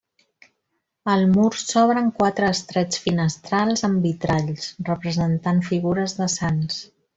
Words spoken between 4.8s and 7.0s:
representant figures de sants.